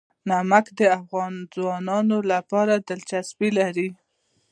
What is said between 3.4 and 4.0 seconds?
لري.